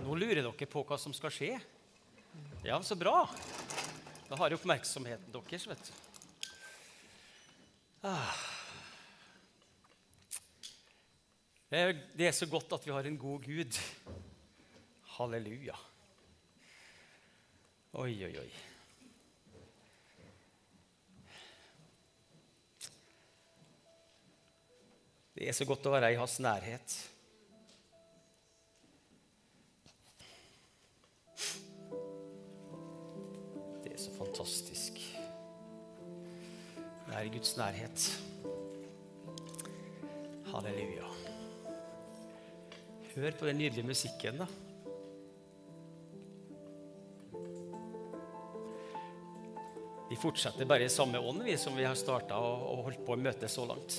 [0.00, 1.52] Nå lurer dere på hva som skal skje.
[2.64, 3.26] Ja, så bra.
[4.30, 6.46] Da har jeg oppmerksomheten deres, vet du.
[8.06, 8.32] Ah.
[11.70, 13.78] Er, det er så godt at vi har en god Gud.
[15.18, 15.76] Halleluja.
[18.00, 18.50] Oi, oi, oi.
[25.36, 27.00] Det er så godt å være i hans nærhet.
[37.10, 38.04] Er i Guds nærhet.
[40.46, 41.08] Halleluja.
[43.14, 44.46] Hør på den nydelige musikken, da.
[50.10, 53.20] Vi fortsetter bare i samme ånd vi som vi har starta og holdt på å
[53.20, 53.98] møte så langt.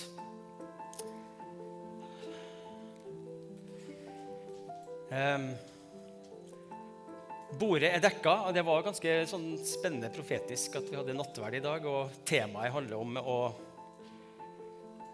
[5.11, 5.51] Um,
[7.59, 11.63] bordet er dekka, og det var ganske sånn spennende profetisk at vi hadde nattverd i
[11.63, 11.85] dag.
[11.89, 13.37] Og temaet handler om å,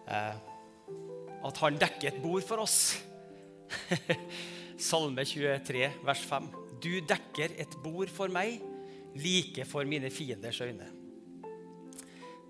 [0.08, 0.38] eh,
[1.50, 2.98] at han dekker et bord for oss.
[4.90, 6.50] Salme 23, vers 5.
[6.84, 8.62] Du dekker et bord for meg,
[9.18, 10.92] like for mine fienders øyne.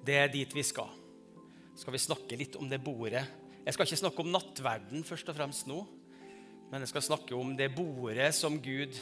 [0.03, 0.91] Det er dit vi skal.
[1.77, 3.23] Skal vi snakke litt om det bordet?
[3.63, 5.81] Jeg skal ikke snakke om nattverden først og fremst nå.
[6.71, 8.95] Men jeg skal snakke om det bordet som Gud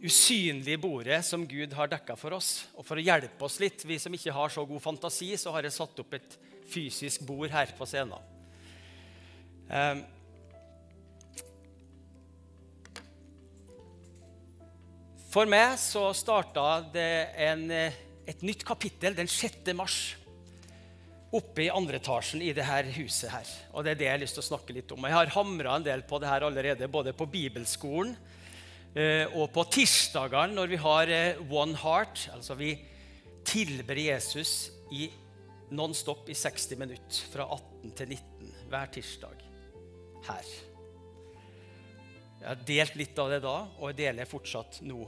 [0.00, 2.66] usynlige bordet som Gud har dekka for oss.
[2.76, 5.66] Og For å hjelpe oss litt, vi som ikke har så god fantasi, så har
[5.66, 6.38] jeg satt opp et
[6.70, 8.38] fysisk bord her på scenen.
[9.70, 10.00] Um,
[15.30, 17.10] for meg så starta det
[17.46, 19.68] en, et nytt kapittel den 6.
[19.78, 20.00] mars
[21.30, 23.30] oppe i andre etasjen i dette huset.
[23.30, 23.54] her.
[23.70, 25.06] Og Det er det jeg har lyst til å snakke litt om.
[25.06, 28.39] Jeg har hamra en del på det her allerede, både på bibelskolen eh,
[29.38, 32.28] og på tirsdagene når vi har eh, One Heart.
[32.34, 32.72] Altså vi
[33.46, 35.06] tilber Jesus i
[35.70, 39.46] non-stop i 60 minutter fra 18 til 19 hver tirsdag
[40.26, 40.50] her.
[42.40, 45.04] Jeg har delt litt av det da, og jeg deler fortsatt nå.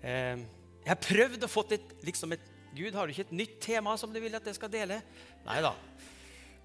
[0.00, 0.40] Eh,
[0.82, 3.92] jeg har prøvd å få et, liksom et Gud, har du ikke et nytt tema
[4.00, 5.02] som du vil at jeg skal dele?
[5.44, 5.74] Nei da.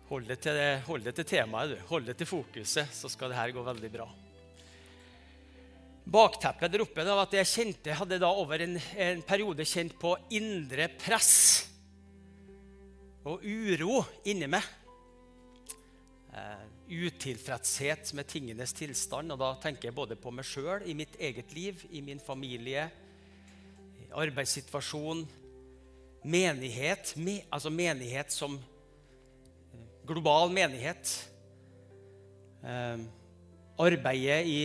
[0.07, 0.55] Hold det, til,
[0.88, 1.81] hold det til temaet, du.
[1.89, 4.07] Hold det til fokuset, så skal det her gå veldig bra.
[6.07, 9.97] Bakteppet der oppe da, var at jeg kjente, hadde da over en, en periode kjent
[10.00, 11.68] på indre press
[13.28, 14.00] og uro
[14.31, 14.63] inni meg.
[16.31, 19.34] Uh, utilfredshet med tingenes tilstand.
[19.35, 22.88] Og da tenker jeg både på meg sjøl, i mitt eget liv, i min familie,
[24.00, 25.25] i arbeidssituasjon,
[26.24, 31.12] menighet, me, altså menighet som eh, global menighet.
[32.63, 33.03] Uh,
[33.78, 34.62] arbeidet i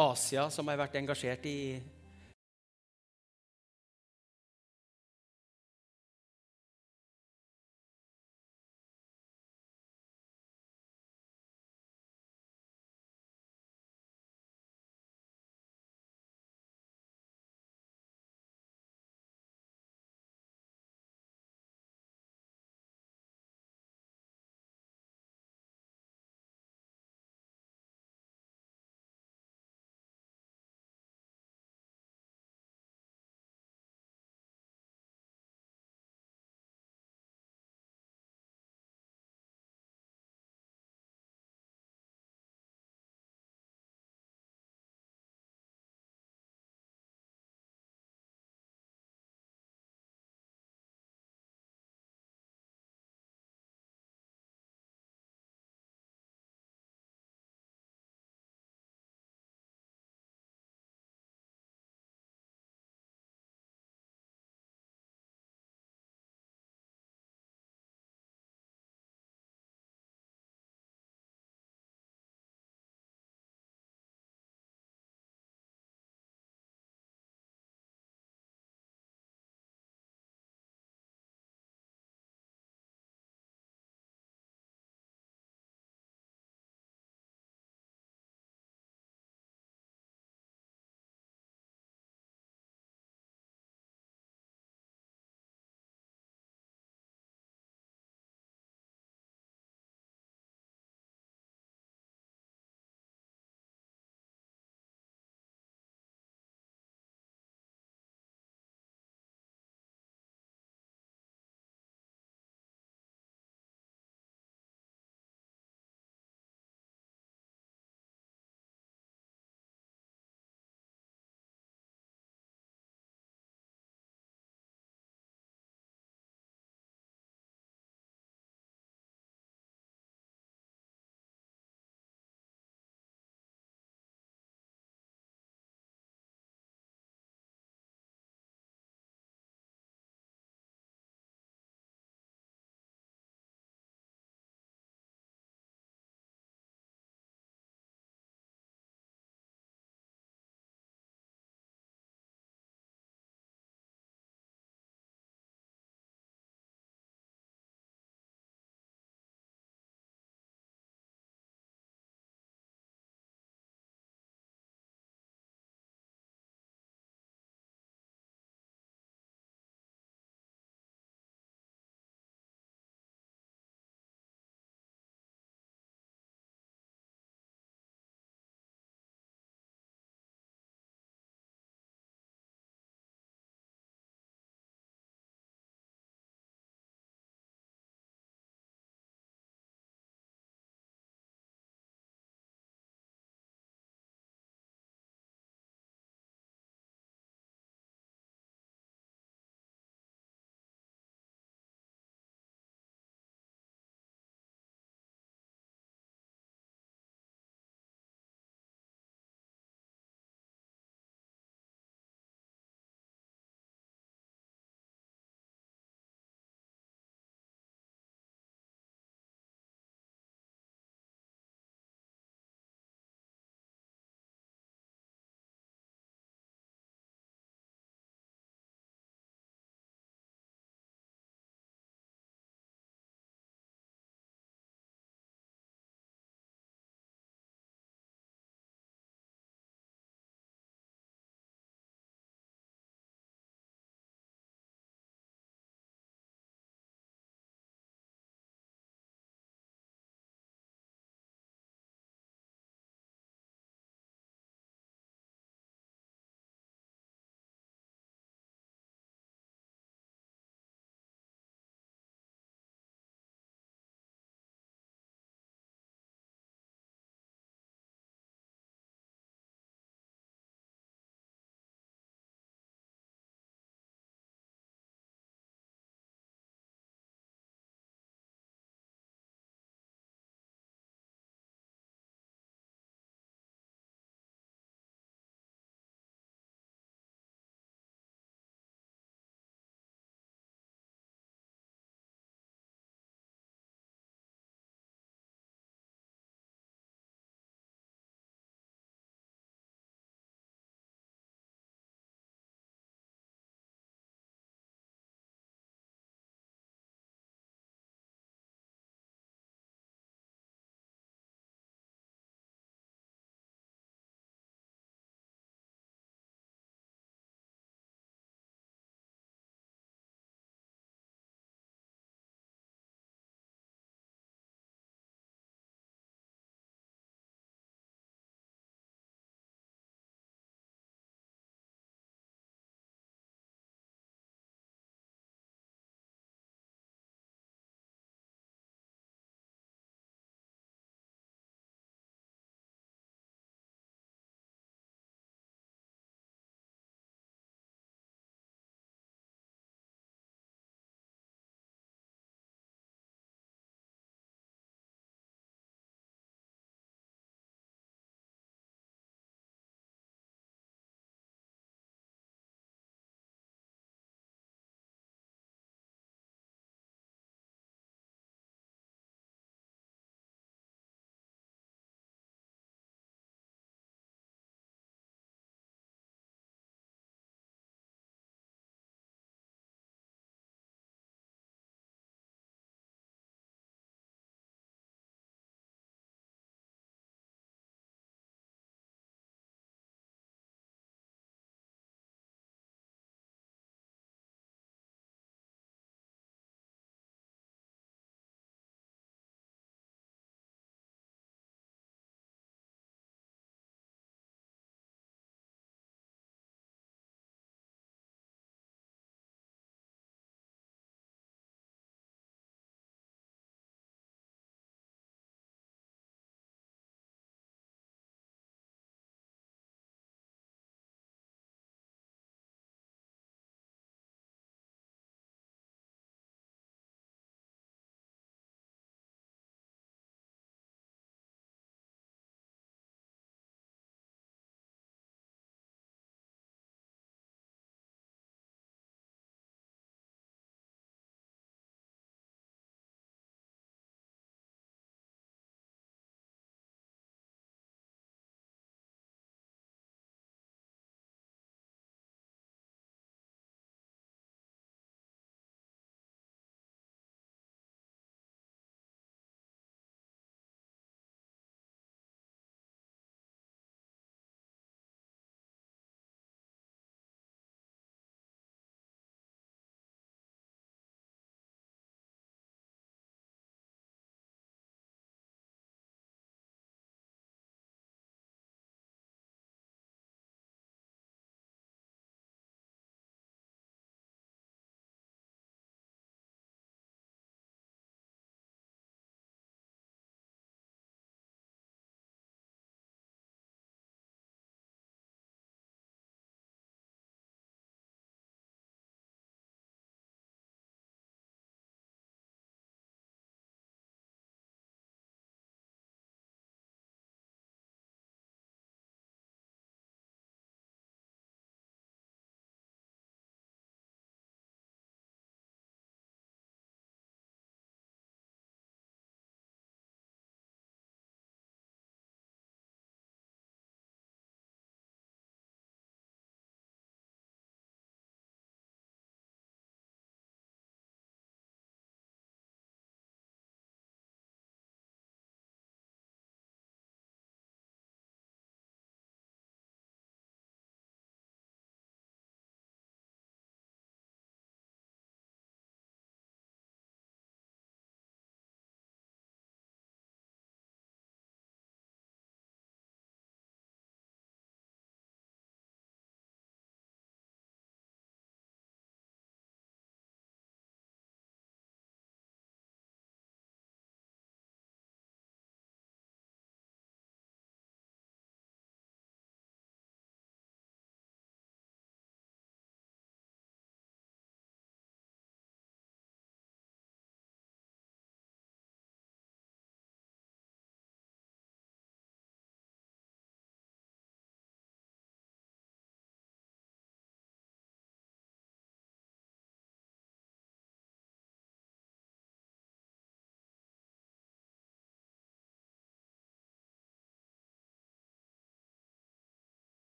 [0.00, 1.58] Asia, som har vært engasjert i